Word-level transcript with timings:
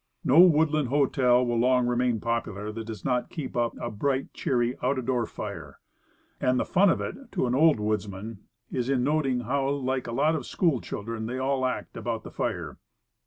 No 0.25 0.39
woodland 0.39 0.87
hotel 0.87 1.45
will 1.45 1.59
long 1.59 1.85
remain 1.85 2.19
popular 2.19 2.71
that 2.71 2.85
does 2.87 3.05
not 3.05 3.29
keep 3.29 3.55
up 3.55 3.75
a 3.79 3.91
bright, 3.91 4.33
cheery, 4.33 4.75
out 4.81 4.97
o' 4.97 5.01
door 5.01 5.27
fire. 5.27 5.77
And 6.39 6.59
the 6.59 6.65
fun 6.65 6.89
of 6.89 7.01
it 7.01 7.31
to 7.33 7.45
an 7.45 7.53
old 7.53 7.79
woodsman 7.79 8.39
is 8.71 8.89
in 8.89 9.03
noting 9.03 9.41
how 9.41 9.69
like 9.69 10.07
a 10.07 10.11
lot 10.11 10.33
of 10.33 10.47
school 10.47 10.81
children 10.81 11.27
they 11.27 11.37
all 11.37 11.67
act 11.67 11.95
about 11.95 12.23
the 12.23 12.31
fire. 12.31 12.79